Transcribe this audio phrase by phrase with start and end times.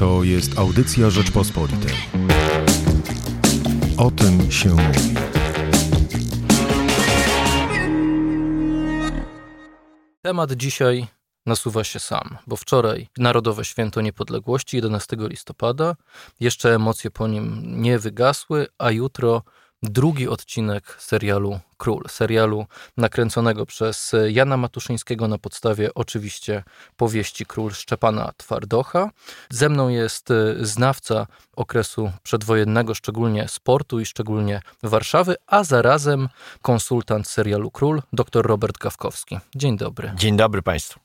[0.00, 1.94] To jest audycja Rzeczpospolitej.
[3.96, 5.14] O tym się mówi.
[10.22, 11.06] Temat dzisiaj
[11.46, 15.96] nasuwa się sam, bo wczoraj Narodowe Święto Niepodległości 11 listopada,
[16.40, 19.42] jeszcze emocje po nim nie wygasły, a jutro
[19.82, 22.66] drugi odcinek serialu Król, serialu
[22.96, 26.62] nakręconego przez Jana Matuszyńskiego na podstawie oczywiście
[26.96, 29.10] powieści Król Szczepana Twardocha.
[29.50, 31.26] Ze mną jest e, znawca
[31.56, 36.28] okresu przedwojennego, szczególnie sportu i szczególnie Warszawy, a zarazem
[36.62, 39.38] konsultant serialu Król, dr Robert Kawkowski.
[39.54, 40.12] Dzień dobry.
[40.14, 41.00] Dzień dobry Państwu.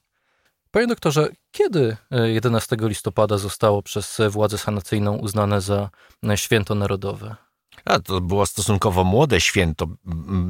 [0.72, 5.90] Panie doktorze, kiedy 11 e, listopada zostało przez władzę sanacyjną uznane za
[6.36, 7.45] święto narodowe?
[7.86, 9.88] A to było stosunkowo młode święto,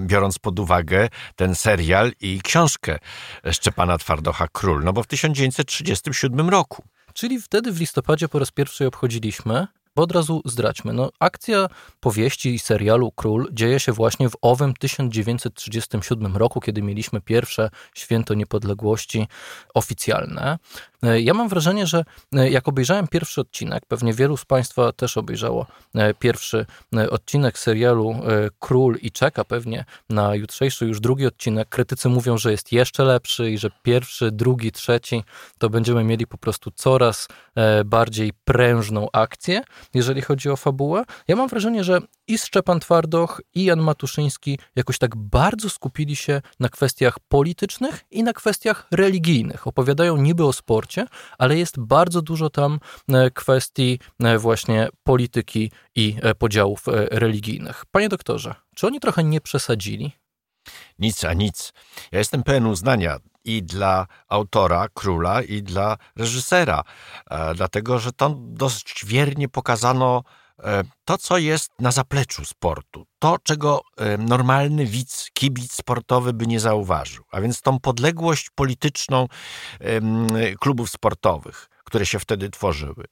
[0.05, 2.99] biorąc pod uwagę ten serial i książkę
[3.51, 6.83] Szczepana Twardocha Król, no bo w 1937 roku.
[7.13, 11.67] Czyli wtedy w listopadzie po raz pierwszy obchodziliśmy bo od razu zdradźmy, no, akcja
[11.99, 18.33] powieści i serialu Król dzieje się właśnie w owym 1937 roku, kiedy mieliśmy pierwsze święto
[18.33, 19.27] niepodległości
[19.73, 20.57] oficjalne.
[21.05, 25.17] E, ja mam wrażenie, że e, jak obejrzałem pierwszy odcinek, pewnie wielu z Państwa też
[25.17, 25.65] obejrzało
[25.95, 26.65] e, pierwszy
[27.11, 28.15] odcinek serialu
[28.59, 31.69] Król i czeka pewnie na jutrzejszy już drugi odcinek.
[31.69, 35.23] Krytycy mówią, że jest jeszcze lepszy i że pierwszy, drugi, trzeci
[35.57, 37.27] to będziemy mieli po prostu coraz
[37.85, 39.63] bardziej prężną akcję,
[39.93, 41.03] jeżeli chodzi o fabułę.
[41.27, 46.41] Ja mam wrażenie, że i Szczepan Twardoch, i Jan Matuszyński jakoś tak bardzo skupili się
[46.59, 49.67] na kwestiach politycznych i na kwestiach religijnych.
[49.67, 56.15] Opowiadają niby o sporcie, ale jest bardzo dużo tam e, kwestii e, właśnie polityki i
[56.21, 57.85] e, podziałów religijnych.
[57.91, 60.11] Panie doktorze, czy oni trochę nie przesadzili?
[60.99, 61.73] Nic, a nic.
[62.11, 66.83] Ja jestem pełen uznania i dla autora, króla, i dla reżysera,
[67.55, 70.23] dlatego że tam dość wiernie pokazano
[70.63, 76.47] E, to, co jest na zapleczu sportu, to, czego e, normalny widz, kibic sportowy by
[76.47, 79.27] nie zauważył, a więc tą podległość polityczną
[80.59, 83.05] klubów sportowych, które się wtedy tworzyły.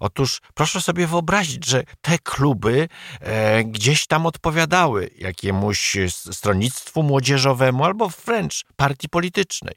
[0.00, 2.88] Otóż proszę sobie wyobrazić, że te kluby
[3.20, 5.96] e, gdzieś tam odpowiadały jakiemuś
[6.32, 9.74] stronnictwu młodzieżowemu albo wręcz partii politycznej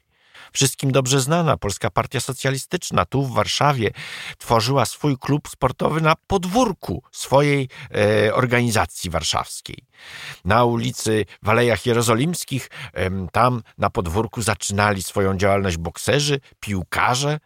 [0.54, 3.90] wszystkim dobrze znana Polska Partia Socjalistyczna tu w Warszawie
[4.38, 9.78] tworzyła swój klub sportowy na podwórku swojej e, organizacji warszawskiej.
[10.44, 17.38] Na ulicy w Alejach Jerozolimskich, e, tam na podwórku zaczynali swoją działalność bokserzy, piłkarze,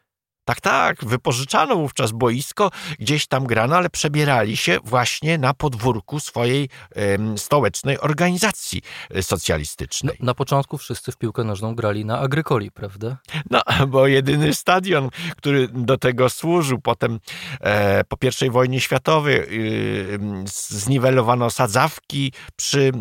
[0.48, 6.68] tak, tak, wypożyczano wówczas boisko, gdzieś tam grano, ale przebierali się właśnie na podwórku swojej
[6.96, 10.16] um, stołecznej organizacji e, socjalistycznej.
[10.20, 13.16] No, na początku wszyscy w piłkę nożną grali na Agrykoli, prawda?
[13.50, 17.20] No, bo jedyny stadion, który do tego służył, potem
[17.60, 18.16] e, po
[18.46, 19.44] I wojnie światowej e,
[20.46, 22.92] zniwelowano sadzawki przy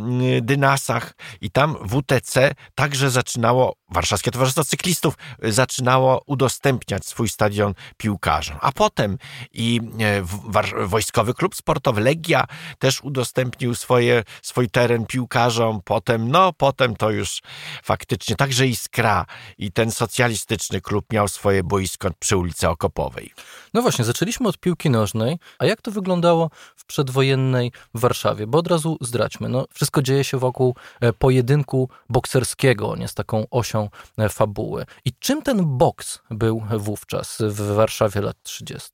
[0.42, 8.58] dynasach i tam WTC także zaczynało, Warszawskie Towarzystwo Cyklistów zaczynało udostępniać swój stadion piłkarzom.
[8.62, 9.18] A potem
[9.54, 12.46] i e, Wojskowy Klub Sportowy Legia
[12.80, 15.82] też udostępnił swoje, swój teren piłkarzom.
[15.86, 17.42] Potem, no potem to już
[17.84, 19.26] faktycznie także Iskra
[19.58, 23.34] i ten socjalistyczny klub miał swoje boisko przy ulicy Okopowej.
[23.74, 26.50] No właśnie, zaczęliśmy od piłki nożnej, a jak to wyglądało
[26.88, 28.48] w przedwojennej Warszawie?
[28.48, 33.46] Bo od razu zdradźmy, no wszystko dzieje się wokół e, pojedynku bokserskiego, nie z taką
[33.52, 34.86] osią e, fabuły.
[35.06, 37.38] I czym ten boks był wówczas?
[37.42, 38.90] w Warszawie lat 30.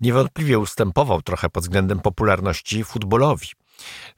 [0.00, 3.48] Niewątpliwie ustępował trochę pod względem popularności futbolowi.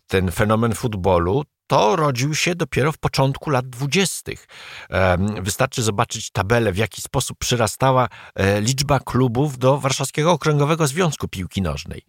[0.07, 4.47] Ten fenomen futbolu to rodził się dopiero w początku lat dwudziestych.
[5.43, 11.63] Wystarczy zobaczyć tabelę, w jaki sposób przyrastała e, liczba klubów do Warszawskiego Okręgowego Związku Piłki
[11.63, 12.03] Nożnej.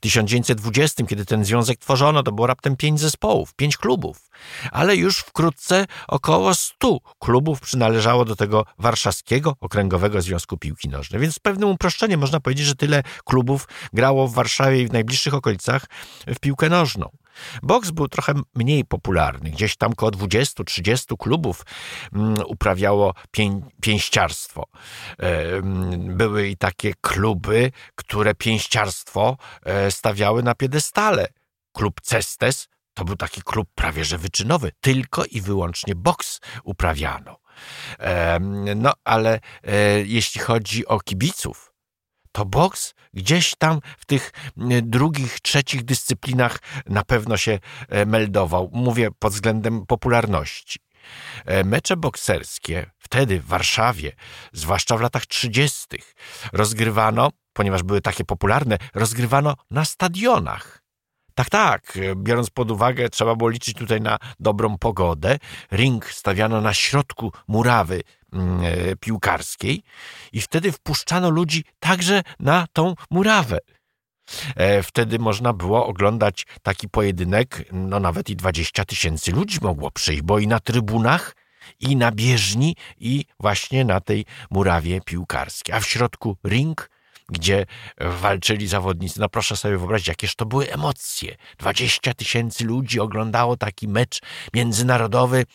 [0.00, 4.30] 1920, kiedy ten związek tworzono, to było raptem pięć zespołów, pięć klubów.
[4.72, 11.20] Ale już wkrótce około stu klubów przynależało do tego warszawskiego Okręgowego Związku Piłki Nożnej.
[11.20, 15.34] Więc z pewnym uproszczeniem można powiedzieć, że tyle klubów grało w Warszawie i w najbliższych
[15.34, 15.86] okolicach
[16.26, 17.10] w piłkę nożną.
[17.62, 19.50] Boks był trochę mniej popularny.
[19.50, 21.62] Gdzieś tam około 20-30 klubów
[22.12, 24.66] mm, uprawiało pię pięściarstwo.
[25.18, 31.28] E, mm, były i takie kluby, które pięściarstwo e, stawiały na piedestale.
[31.72, 34.72] Klub Cestes to był taki klub prawie że wyczynowy.
[34.80, 37.36] Tylko i wyłącznie boks uprawiano.
[37.98, 38.38] E,
[38.76, 39.40] no ale
[40.04, 41.69] jeśli chodzi o kibiców,
[42.32, 44.32] to boks gdzieś tam w tych
[44.82, 48.70] drugich, trzecich dyscyplinach na pewno się e, meldował.
[48.72, 50.78] Mówię pod względem popularności.
[51.46, 54.12] E, mecze bokserskie wtedy w Warszawie,
[54.52, 55.86] zwłaszcza w latach 30.,
[56.52, 60.79] rozgrywano ponieważ były takie popularne, rozgrywano na stadionach.
[61.34, 65.38] Tak, tak, biorąc pod uwagę, trzeba było liczyć tutaj na dobrą pogodę.
[65.72, 68.00] Ring stawiano na środku murawy
[68.32, 69.82] e, piłkarskiej
[70.32, 73.58] i wtedy wpuszczano ludzi także na tą murawę.
[74.56, 80.22] E, wtedy można było oglądać taki pojedynek, no nawet i 20 tysięcy ludzi mogło przyjść,
[80.22, 81.36] bo i na trybunach,
[81.80, 85.74] i na bieżni, i właśnie na tej murawie piłkarskiej.
[85.74, 86.89] A w środku ring,
[87.30, 87.66] gdzie
[88.00, 89.20] walczyli zawodnicy.
[89.20, 91.36] No proszę sobie wyobrazić, jakież to były emocje.
[91.58, 94.20] 20 tysięcy ludzi oglądało taki mecz
[94.54, 95.46] międzynarodowy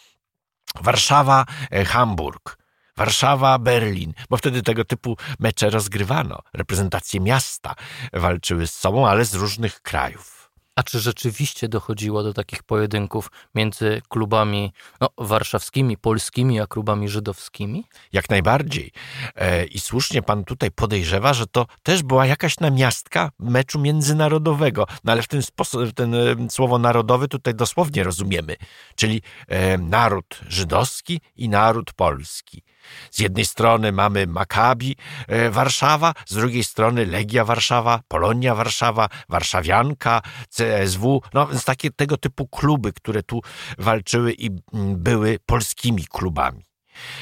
[0.81, 2.57] Warszawa-Hamburg.
[2.97, 6.39] Warszawa, Berlin, bo wtedy tego typu mecze rozgrywano.
[6.53, 7.75] Reprezentacje miasta
[8.13, 10.44] walczyły z sobą, ale z różnych krajów.
[10.75, 17.83] A czy rzeczywiście dochodziło do takich pojedynków między klubami no, warszawskimi, polskimi, a klubami żydowskimi?
[18.13, 18.91] Jak najbardziej.
[19.35, 24.85] E, I słusznie pan tutaj podejrzewa, że to też była jakaś namiastka meczu międzynarodowego.
[25.03, 26.15] No ale w ten sposób, ten
[26.49, 28.55] słowo narodowy tutaj dosłownie rozumiemy.
[28.95, 32.63] Czyli e, naród żydowski i naród polski.
[33.11, 34.95] Z jednej strony mamy Makabi
[35.27, 42.17] e, Warszawa, z drugiej strony Legia Warszawa, Polonia Warszawa, Warszawianka, CSW, no więc takie tego
[42.17, 43.41] typu kluby, które tu
[43.77, 46.65] walczyły i mm, były polskimi klubami.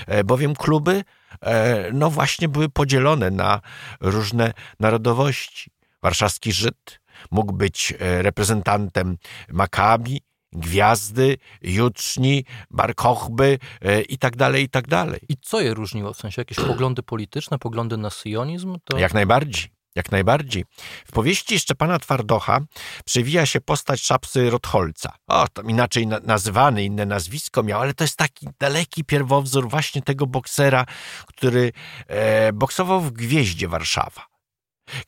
[0.07, 1.03] E, bowiem kluby,
[1.41, 3.61] e, no właśnie były podzielone na
[4.01, 5.71] różne narodowości.
[6.01, 6.99] Warszawski Żyd
[7.31, 9.17] mógł być reprezentantem
[9.49, 10.21] Makabi,
[10.55, 15.19] gwiazdy, juczni, barkochby e, i tak dalej, i tak dalej.
[15.29, 16.13] I co je różniło?
[16.13, 18.77] W sensie jakieś poglądy polityczne, poglądy na sionizm?
[18.83, 18.97] To...
[18.97, 19.73] Jak najbardziej.
[19.95, 20.65] Jak najbardziej.
[21.05, 22.59] W powieści Szczepana Twardocha
[23.05, 25.15] przewija się postać szapsy Rotholca.
[25.27, 30.27] O, tam inaczej nazywany, inne nazwisko miał, ale to jest taki daleki pierwowzór właśnie tego
[30.27, 30.85] boksera,
[31.27, 31.71] który
[32.07, 34.25] e, boksował w Gwieździe Warszawa.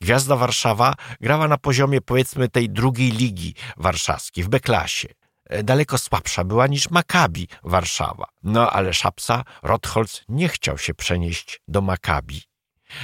[0.02, 5.08] Gwiazda Warszawa grała na poziomie powiedzmy tej drugiej ligi warszawskiej, w B-klasie.
[5.46, 8.28] E, daleko słabsza była niż Makabi Warszawa.
[8.44, 12.42] No ale Szapsa Rotholz nie chciał się przenieść do Makabi.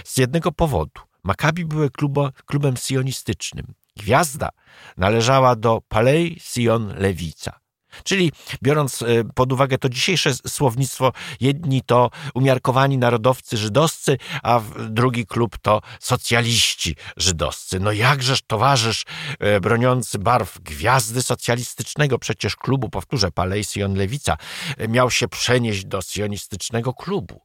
[0.03, 1.01] Z jednego powodu.
[1.23, 3.73] Makabi były klubo, klubem sionistycznym.
[3.97, 4.49] Gwiazda
[4.97, 7.60] należała do Palais Sion Lewica.
[8.03, 8.31] Czyli
[8.63, 9.05] biorąc e,
[9.35, 16.95] pod uwagę to dzisiejsze słownictwo, jedni to umiarkowani narodowcy żydowscy, a drugi klub to socjaliści
[17.17, 17.79] żydowscy.
[17.79, 19.05] No jakżeż towarzysz
[19.39, 24.37] e, broniący barw gwiazdy socjalistycznego przecież klubu, powtórzę, Palej Sion Lewica,
[24.77, 27.41] e, miał się przenieść do sionistycznego klubu.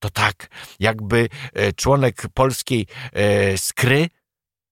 [0.00, 1.28] To tak, jakby
[1.76, 2.86] członek polskiej
[3.56, 4.08] skry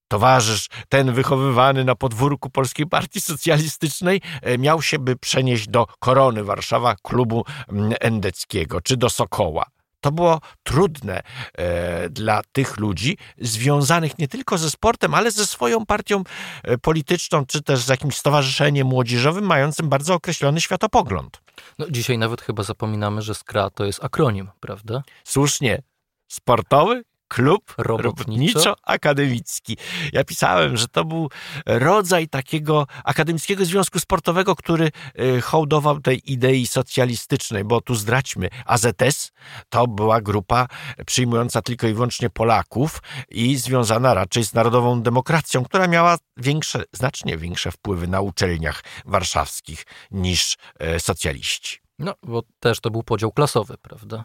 [0.08, 6.44] towarzysz, ten wychowywany na podwórku Polskiej Partii Socjalistycznej, e, miał się by przenieść do Korony
[6.44, 9.66] Warszawa klubu mm, endeckiego czy do Sokoła.
[10.00, 11.22] To było trudne
[11.54, 16.22] e, dla tych ludzi związanych nie tylko ze sportem, ale ze swoją partią
[16.62, 21.40] e, polityczną, czy też z jakimś stowarzyszeniem młodzieżowym, mającym bardzo określony światopogląd.
[21.78, 25.02] No, dzisiaj nawet chyba zapominamy, że SKRA to jest akronim, prawda?
[25.24, 25.82] Słusznie.
[26.28, 29.76] Sportowy klub robotniczo-akademicki.
[30.12, 31.30] Ja pisałem, że to był
[31.66, 34.90] rodzaj takiego akademickiego związku sportowego, który
[35.20, 39.32] y, hołdował tej idei socjalistycznej, bo tu zdradźmy, AZS
[39.68, 40.66] to była grupa
[41.06, 47.36] przyjmująca tylko i wyłącznie Polaków i związana raczej z narodową demokracją, która miała większe, znacznie
[47.38, 50.56] większe wpływy na uczelniach warszawskich niż
[50.96, 51.85] y, socjaliści.
[51.98, 54.24] No, bo też to był podział klasowy, prawda?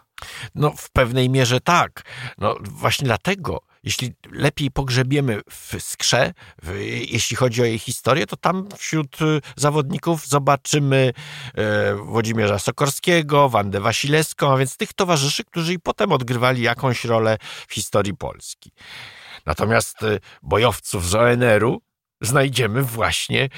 [0.56, 2.04] No, w pewnej mierze tak.
[2.38, 6.76] No, właśnie dlatego, jeśli lepiej pogrzebiemy w skrze, w,
[7.10, 11.14] jeśli chodzi o jej historię, to tam wśród y, zawodników zobaczymy
[11.56, 17.38] e, Włodzimierza Sokorskiego, Wandę Wasilewską, a więc tych towarzyszy, którzy i potem odgrywali jakąś rolę
[17.68, 18.72] w historii Polski.
[19.46, 21.82] Natomiast e, bojowców z ONR-u
[22.22, 23.50] znajdziemy właśnie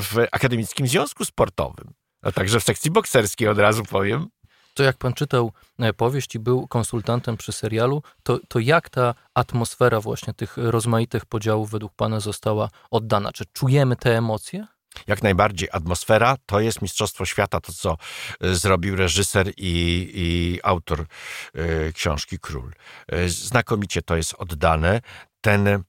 [0.00, 2.01] w Akademickim Związku Sportowym.
[2.22, 4.28] A także w sekcji bokserskiej od razu powiem.
[4.74, 9.14] To jak pan czytał e, powieść i był konsultantem przy serialu, to, to jak ta
[9.34, 13.32] atmosfera właśnie tych rozmaitych podziałów według pana została oddana?
[13.32, 14.66] Czy czujemy te emocje?
[15.06, 15.68] Jak najbardziej.
[15.72, 17.96] Atmosfera to jest Mistrzostwo Świata, to co
[18.40, 21.06] e, zrobił reżyser i, i autor
[21.56, 22.72] y, książki Król.
[23.26, 25.00] Znakomicie to jest oddane.
[25.40, 25.82] Ten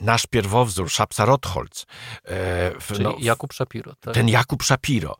[0.00, 1.86] nasz pierwowzór, Szapsa Rotholz.
[2.86, 3.94] Czyli no, Jakub Szapiro.
[4.00, 4.14] Tak?
[4.14, 5.16] Ten Jakub Szapiro.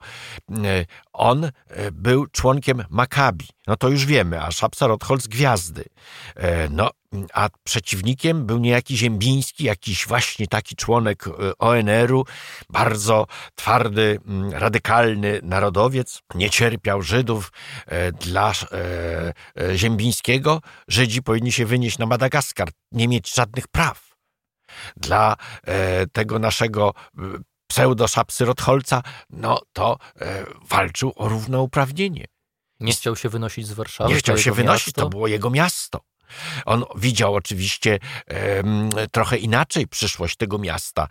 [1.13, 1.51] On
[1.93, 3.49] był członkiem Makabi.
[3.67, 5.85] No to już wiemy, a Szapsa Rotholz gwiazdy.
[6.71, 6.91] No,
[7.33, 11.25] a przeciwnikiem był niejaki Ziembiński, jakiś właśnie taki członek
[11.59, 12.25] ONR-u,
[12.71, 14.19] bardzo twardy,
[14.53, 17.53] radykalny narodowiec, nie cierpiał Żydów.
[18.21, 18.53] Dla
[19.75, 24.04] Ziembińskiego Żydzi powinni się wynieść na Madagaskar, nie mieć żadnych praw.
[24.97, 27.21] Dla e, tego naszego e,
[27.67, 32.25] pseudo-szapsy Rotholca, no to e, walczył o równouprawnienie.
[32.81, 34.11] Nie chciał się wynosić z Warszawy.
[34.11, 35.03] Nie chciał się wynosić, miasto.
[35.03, 36.01] to było jego miasto.
[36.65, 37.99] On widział oczywiście
[39.13, 41.09] trochę inaczej przyszłość tego miasta.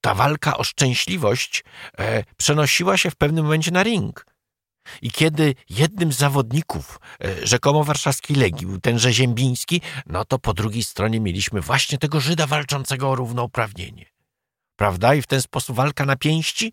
[0.00, 1.64] Ta walka o szczęśliwość
[1.98, 4.26] e, przenosiła się w pewnym momencie na ring.
[5.02, 10.54] I kiedy jednym z zawodników e, rzekomo warszawskiej Legii był tenże Ziembiński, no to po
[10.54, 14.06] drugiej stronie mieliśmy właśnie tego Żyda walczącego o równouprawnienie.
[14.76, 15.14] Prawda?
[15.14, 16.72] I w ten sposób walka na pięści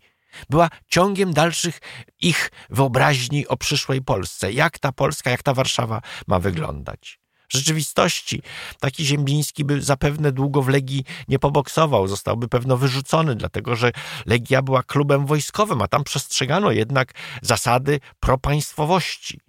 [0.50, 1.80] była ciągiem dalszych
[2.20, 4.52] ich wyobraźni o przyszłej Polsce.
[4.52, 7.21] Jak ta Polska, jak ta Warszawa ma wyglądać
[7.52, 8.42] rzeczywistości
[8.80, 13.92] taki Ziembiński by zapewne długo w Legii nie poboksował, zostałby pewno wyrzucony, dlatego że
[14.26, 19.40] Legia była klubem wojskowym, a tam przestrzegano jednak zasady propaństwowości.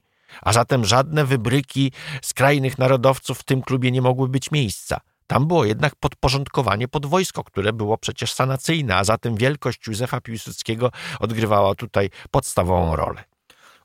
[0.42, 1.92] A zatem żadne wybryki
[2.22, 5.00] skrajnych narodowców w tym klubie nie mogły być miejsca.
[5.28, 10.92] Tam było jednak podporządkowanie pod wojsko, które było przecież sanacyjne, a zatem wielkość Józefa Piłsudskiego
[11.20, 13.24] odgrywała tutaj podstawową rolę.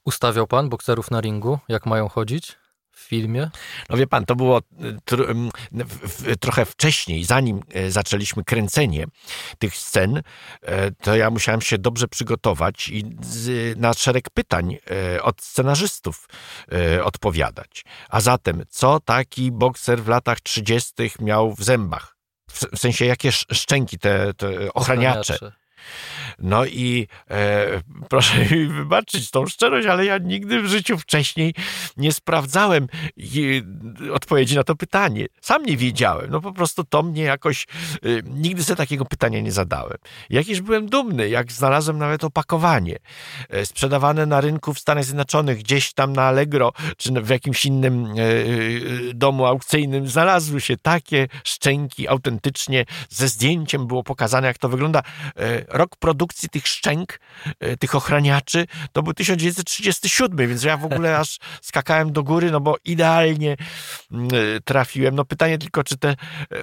[0.04, 2.56] Ustawiał pan bokserów na ringu, jak mają chodzić?
[2.98, 3.50] W filmie?
[3.88, 4.60] No wie pan, to było
[6.40, 9.06] trochę wcześniej, zanim e, zaczęliśmy kręcenie
[9.58, 10.22] tych scen,
[10.62, 13.04] e, to ja musiałem się dobrze przygotować i
[13.76, 14.78] na szereg pytań
[15.22, 16.28] od scenarzystów
[17.04, 17.84] odpowiadać.
[18.08, 20.92] A zatem, co taki bokser w latach 30.
[21.20, 22.16] miał w zębach?
[22.50, 25.34] W sensie, jakie szczęki te, te ochraniacze.
[25.34, 25.52] ochraniacze.
[26.38, 27.66] No i e,
[28.08, 31.54] proszę mi wybaczyć tą szczerość, ale ja nigdy w życiu wcześniej
[31.96, 32.86] nie sprawdzałem
[34.12, 35.26] odpowiedzi na to pytanie.
[35.40, 36.30] Sam nie wiedziałem.
[36.30, 37.66] No po prostu to mnie jakoś,
[38.02, 39.98] e, nigdy sobie takiego pytania nie zadałem.
[40.30, 42.96] Jakiś byłem dumny, jak znalazłem nawet opakowanie
[43.48, 48.06] e, sprzedawane na rynku w Stanach Zjednoczonych, gdzieś tam na Allegro, czy w jakimś innym
[48.06, 54.68] e, e, domu aukcyjnym znalazły się takie szczęki autentycznie ze zdjęciem było pokazane, jak to
[54.68, 55.02] wygląda.
[55.36, 57.20] E, rok produkcji tych szczęk,
[57.60, 62.60] e, tych ochraniaczy, to był 1937, więc ja w ogóle aż skakałem do góry, no
[62.60, 63.56] bo idealnie
[64.12, 65.14] mm, e, trafiłem.
[65.14, 66.16] No pytanie tylko, czy te e,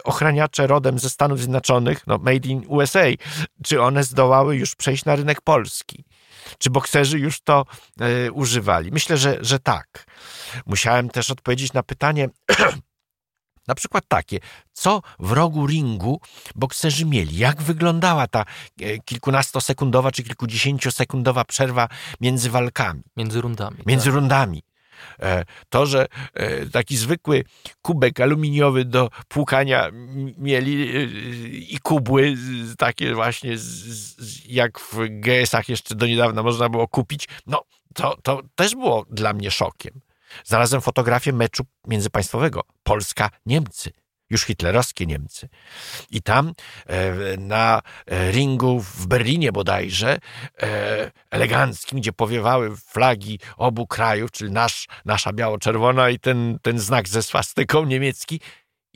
[0.04, 3.06] ochraniacze rodem ze Stanów Zjednoczonych, no made in USA,
[3.64, 6.06] czy one zdołały już przejść na rynek polski?
[6.58, 7.66] Czy bokserzy już to
[8.34, 8.92] używali?
[8.92, 10.06] Myślę, że, że tak.
[10.66, 12.30] Musiałem też odpowiedzieć na pytanie,
[13.68, 14.40] Na przykład takie,
[14.74, 16.20] co w rogu ringu
[16.56, 17.38] bokserzy mieli?
[17.38, 18.46] Jak wyglądała ta
[18.82, 21.88] e, kilkunastosekundowa czy kilkudziesięciosekundowa przerwa
[22.22, 23.04] między walkami?
[23.18, 23.78] Między rundami.
[23.86, 24.14] Między tak.
[24.14, 24.64] rundami.
[25.20, 27.44] E, to, że e, taki zwykły
[27.82, 29.90] kubek aluminiowy do płukania
[30.38, 30.90] mieli
[31.74, 32.36] i kubły
[32.78, 33.56] takie właśnie
[34.48, 39.34] jak w GS-ach jeszcze do niedawna można było kupić, no to, to też było dla
[39.34, 40.05] mnie szokiem.
[40.44, 43.92] Znalazłem fotografię meczu międzypaństwowego Polska-Niemcy
[44.30, 45.50] już hitlerowskie Niemcy.
[46.12, 46.54] I tam
[46.86, 47.82] e, na
[48.32, 50.18] ringu w Berlinie bodajże,
[50.62, 57.10] e, eleganckim, gdzie powiewały flagi obu krajów, czyli nasz, nasza biało-czerwona i ten, ten znak
[57.10, 58.42] ze swastyką niemiecki.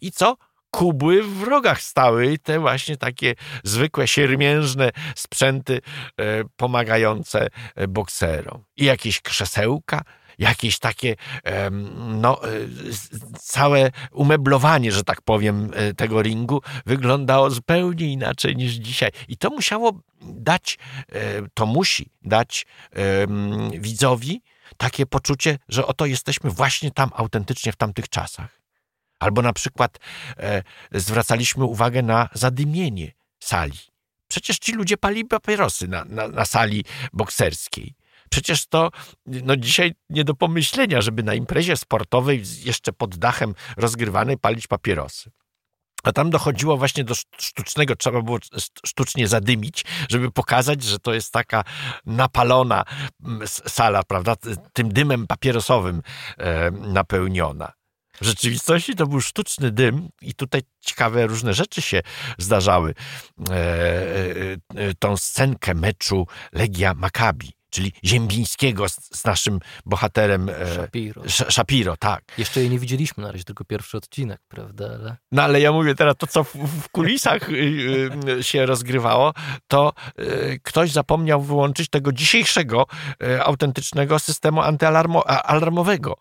[0.02, 0.38] I co?
[0.72, 5.82] kubły w rogach stały i te właśnie takie zwykłe, siermiężne sprzęty
[6.18, 7.48] e, pomagające
[7.88, 8.64] bokserom.
[8.78, 10.02] I jakieś krzesełka,
[10.40, 11.16] jakieś takie
[11.98, 12.50] no, e,
[13.40, 19.12] całe umeblowanie, że tak powiem, e, tego ringu wyglądało zupełnie inaczej niż dzisiaj.
[19.28, 20.78] I to musiało dać,
[21.12, 21.20] e,
[21.54, 22.66] to musi dać
[23.80, 24.42] widzowi
[24.78, 28.60] takie poczucie, że oto jesteśmy właśnie tam autentycznie w tamtych czasach.
[29.20, 30.00] Albo na przykład
[30.92, 33.78] zwracaliśmy uwagę na zadymienie sali.
[34.28, 37.96] Przecież ci ludzie pali papierosy na, na, na sali bokserskiej.
[38.30, 38.90] Przecież to
[39.26, 45.32] no dzisiaj nie do pomyślenia, żeby na imprezie sportowej jeszcze pod dachem rozgrywanej palić papierosy.
[46.04, 48.38] A tam dochodziło właśnie do sztucznego, trzeba było
[48.86, 51.64] sztucznie zadymić, żeby pokazać, że to jest taka
[52.06, 52.84] napalona
[53.46, 54.36] sala, prawda,
[54.74, 56.02] tym dymem papierosowym
[56.38, 57.74] e, napełniona.
[58.22, 62.02] W rzeczywistości to był sztuczny dym i tutaj ciekawe różne rzeczy się
[62.38, 62.94] zdarzały.
[63.50, 71.26] E, e tą scenkę meczu Legia Maccabi czyli Ziembińskiego z, z naszym bohaterem e, Shapiro.
[71.26, 72.24] Sz- Shapiro, tak.
[72.38, 74.86] Jeszcze jej nie widzieliśmy na razie, tylko pierwszy odcinek, prawda?
[74.86, 78.10] Ale No ale ja mówię teraz to, co w, w kulisach y,
[78.40, 79.34] y, się rozgrywało,
[79.68, 82.86] to y, ktoś zapomniał wyłączyć tego dzisiejszego
[83.24, 86.18] y, autentycznego systemu antyalarmowego.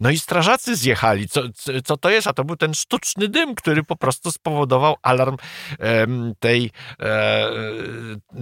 [0.00, 1.28] No i strażacy zjechali.
[1.28, 1.42] Co,
[1.84, 2.26] co, to jest?
[2.26, 5.36] A to był ten sztuczny dym, który po prostu spowodował alarm
[5.78, 6.70] em, tej,
[7.00, 7.48] e,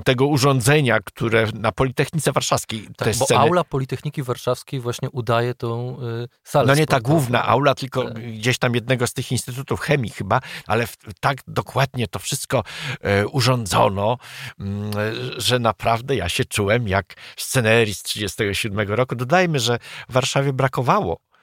[0.04, 3.40] tego urządzenia, które na Politechnice Warszawskiej tak, te bo sceny...
[3.40, 8.32] aula Politechniki Warszawskiej właśnie udaje tą y, salę No nie ta główna aula, tylko Tak.
[8.32, 12.64] gdzieś tam jednego z tych instytutów chemii chyba, ale w, tak dokładnie to wszystko
[13.00, 14.18] e, urządzono,
[14.60, 14.90] mm,
[15.36, 19.14] że naprawdę ja się czułem jak scenerii z 1937 roku.
[19.14, 19.78] Dodajmy, że
[20.08, 21.39] w Warszawie brakowało e,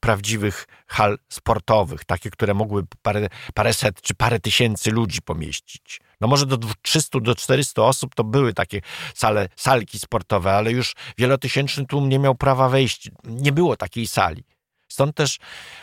[0.00, 6.00] prawdziwych hal sportowych, takie, które mogły parę, paręset czy parę tysięcy ludzi pomieścić.
[6.20, 8.80] No może do 300, do 400 osób to były takie
[9.14, 13.10] sale, salki sportowe, ale już wielotysięczny tłum nie miał prawa wejść.
[13.24, 14.44] Nie było takiej sali.
[14.88, 15.38] Stąd też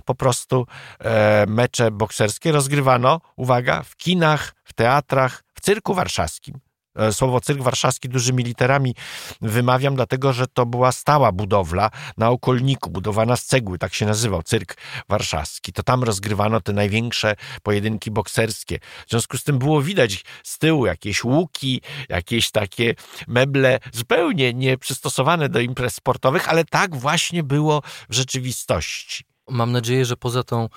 [0.06, 0.68] po prostu
[1.00, 6.60] e, mecze bokserskie rozgrywano, uwaga, w kinach, w teatrach, w cyrku warszawskim.
[6.96, 8.96] E, Słowo cyrk warszawski dużymi literami
[9.42, 14.44] wymawiam, dlatego że to była stała budowla na okolniku, budowana z cegły, tak się nazywał,
[14.44, 14.78] cyrk
[15.10, 15.74] warszawski.
[15.74, 18.80] To tam rozgrywano te największe pojedynki bokserskie.
[19.08, 22.96] W związku z tym było widać z tyłu jakieś łuki, jakieś takie
[23.28, 29.24] meble zupełnie nieprzystosowane do imprez sportowych, ale tak właśnie było w rzeczywistości.
[29.50, 30.70] Mam nadzieję, że poza tą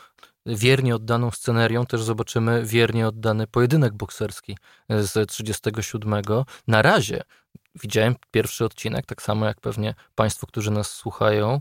[0.48, 4.56] wiernie oddaną scenerią też zobaczymy wiernie oddany pojedynek bokserski
[4.88, 6.22] z 37.
[6.66, 7.22] Na razie
[7.82, 11.60] widziałem pierwszy odcinek, tak samo jak pewnie Państwo, którzy nas słuchają.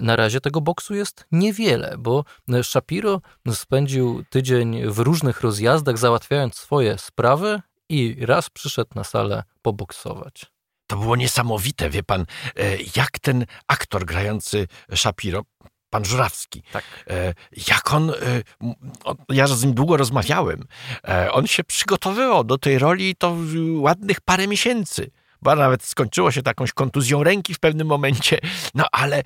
[0.00, 2.24] Na razie tego boksu jest niewiele, bo
[2.62, 3.20] Shapiro
[3.52, 10.46] spędził tydzień w różnych rozjazdach, załatwiając swoje sprawy i raz przyszedł na salę poboksować.
[10.86, 12.26] To było niesamowite, wie pan,
[12.56, 15.42] e, jak ten aktor grający Shapiro,
[15.94, 16.84] pan Żurawski, Tak.
[17.10, 17.34] e,
[17.68, 18.14] jak on, e,
[19.28, 20.64] ja z nim długo rozmawiałem,
[21.08, 23.36] e, on się przygotowywał do tej roli to
[23.76, 25.10] ładnych parę miesięcy.
[25.44, 28.38] Bo nawet skończyło się takąś kontuzją ręki w pewnym momencie.
[28.74, 29.22] No ale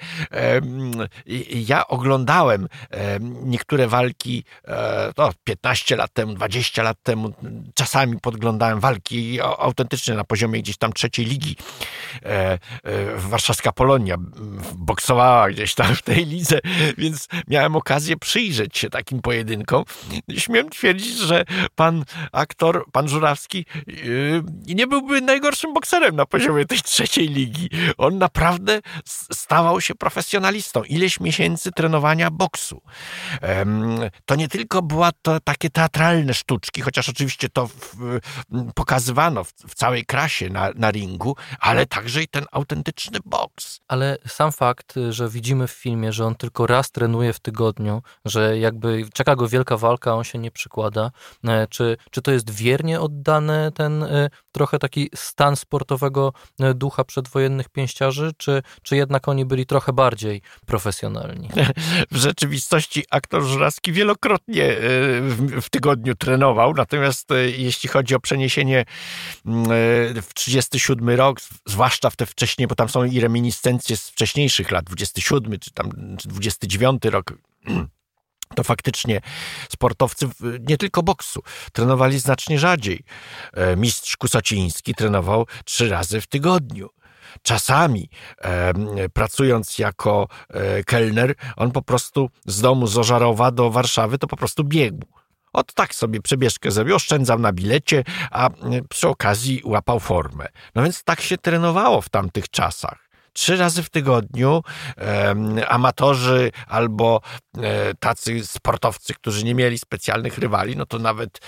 [1.27, 7.33] i- ja oglądałem em, niektóre walki e, no, 15 lat temu, 20 lat temu.
[7.75, 11.57] Czasami podglądałem walki au- autentycznie na poziomie gdzieś tam trzeciej ligi.
[12.23, 12.59] E, e,
[13.17, 14.17] Warszawska Polonia
[14.75, 16.59] boksowała gdzieś tam w tej lidze,
[16.99, 19.85] więc miałem okazję przyjrzeć się takim pojedynkom.
[20.39, 21.45] Śmiem twierdzić, że
[21.75, 27.69] pan aktor, pan Żurawski yy, nie byłby najgorszym bokserem na poziomie tej trzeciej ligi.
[27.99, 28.81] On naprawdę
[29.33, 30.83] stawał się profesjonalistą.
[30.83, 32.83] Ileś miesięcy trenowania boksu.
[34.25, 37.97] To nie tylko była to takie teatralne sztuczki, chociaż oczywiście to w,
[38.75, 43.81] pokazywano w, w całej krasie na, na ringu, ale także i ten autentyczny boks.
[43.89, 48.59] Ale sam fakt, że widzimy w filmie, że on tylko raz trenuje w tygodniu, że
[48.59, 51.11] jakby czeka go wielka walka, on się nie przykłada,
[51.45, 55.57] e, czy, czy to jest wiernie oddany ten e, trochę taki stan
[55.99, 61.49] sportowego e, ducha przedwojennych pięściarzy, czy, czy jednak oni byli trochę bardziej profesjonalni?
[62.11, 64.79] w rzeczywistości aktor Żurawski wielokrotnie e,
[65.21, 68.85] w, w tygodniu trenował, natomiast e, jeśli chodzi o przeniesienie
[69.47, 69.65] mm,
[70.23, 74.85] w 37 rok, zwłaszcza w te wcześniej, bo tam są i reminiscencje z wcześniejszych lat,
[74.85, 77.33] 27 czy tam czy 29 rok,
[78.55, 79.21] to faktycznie
[79.71, 80.29] sportowcy
[80.69, 83.05] nie tylko boksu trenowali znacznie rzadziej.
[83.55, 86.91] E, Mistrz Kusociński trenował trzy razy w tygodniu.
[87.43, 88.73] Czasami e,
[89.09, 94.37] pracując jako e, kelner, on po prostu z domu z Ożarowa do Warszawy to po
[94.37, 95.07] prostu biegł.
[95.53, 98.51] Od tak sobie przebieżkę zrobił, oszczędzał na bilecie, a
[98.89, 100.47] przy okazji łapał formę.
[100.75, 103.08] No więc tak się trenowało w tamtych czasach.
[103.39, 104.63] Trzy razy w tygodniu
[105.69, 107.21] amatorzy albo
[107.59, 111.41] e, tacy sportowcy, którzy nie mieli specjalnych rywali, no to nawet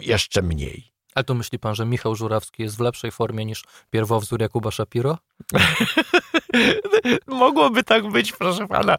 [0.00, 0.92] jeszcze mniej.
[1.14, 5.18] Ale to myśli pan, że Michał Żurawski jest w lepszej formie niż pierwowzór Jakuba Shapiro?
[7.26, 8.96] Mogłoby tak być, proszę pana.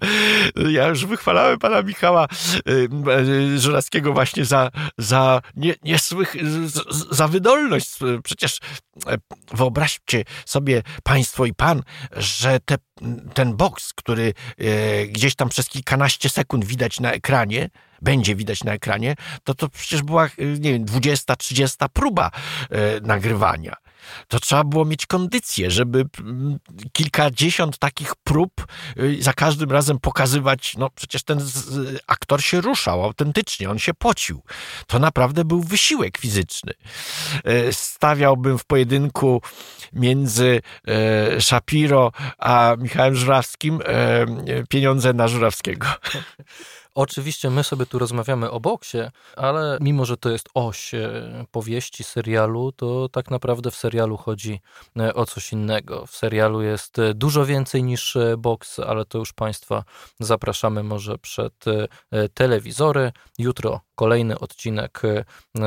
[0.70, 2.28] Ja już wychwalałem pana Michała
[2.70, 2.89] y,
[3.20, 6.36] y, Żurawskiego właśnie za, za nie, niesłych,
[7.12, 7.89] za wydolność.
[8.24, 8.60] Przecież
[9.08, 9.18] e,
[9.54, 11.84] wyobraźcie sobie państwo i pan,
[12.18, 12.76] że te,
[13.34, 17.70] ten boks, który e, gdzieś tam przez kilkanaście sekund widać na ekranie,
[18.02, 22.32] będzie widać na ekranie, to to przecież była, y, nie wiem, 20, 30 próba
[22.70, 23.76] e, nagrywania.
[24.28, 26.60] To trzeba było mieć kondycję, żeby mm,
[26.94, 31.39] kilkadziesiąt takich prób y, za każdym razem pokazywać, no przecież ten
[32.08, 34.41] aktor się ruszał autentycznie, on się pocił.
[34.88, 36.74] To naprawdę był wysiłek fizyczny.
[37.44, 39.41] E, stawiałbym w pojedynku
[39.94, 44.26] między e, Shapiro a Michałem Żurawskim e,
[44.70, 45.88] pieniądze na Żurawskiego.
[46.95, 48.97] Oczywiście my sobie tu rozmawiamy o boksie,
[49.36, 54.62] ale mimo, że to jest oś e, powieści, serialu, to tak naprawdę w serialu chodzi
[54.99, 56.05] e, o coś innego.
[56.05, 59.84] W serialu jest e, dużo więcej niż boks, ale to już Państwa
[60.19, 61.65] zapraszamy może przed
[62.34, 63.12] telewizory.
[63.38, 65.01] Jutro kolejny odcinek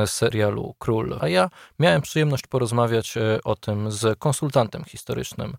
[0.05, 1.17] serialu Król.
[1.21, 3.13] A ja miałem przyjemność porozmawiać
[3.43, 5.57] o tym z konsultantem historycznym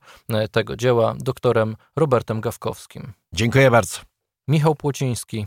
[0.50, 3.12] tego dzieła, doktorem Robertem Gawkowskim.
[3.32, 4.00] Dziękuję bardzo.
[4.48, 5.46] Michał Płociński,